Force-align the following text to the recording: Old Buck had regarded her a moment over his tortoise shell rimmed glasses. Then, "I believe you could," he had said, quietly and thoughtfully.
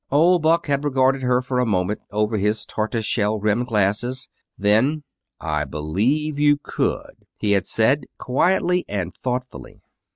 Old 0.09 0.41
Buck 0.41 0.65
had 0.65 0.83
regarded 0.83 1.21
her 1.21 1.37
a 1.59 1.63
moment 1.63 2.01
over 2.09 2.35
his 2.37 2.65
tortoise 2.65 3.05
shell 3.05 3.37
rimmed 3.39 3.67
glasses. 3.67 4.29
Then, 4.57 5.03
"I 5.39 5.63
believe 5.63 6.39
you 6.39 6.57
could," 6.57 7.27
he 7.37 7.51
had 7.51 7.67
said, 7.67 8.05
quietly 8.17 8.83
and 8.89 9.13
thoughtfully. 9.15 9.83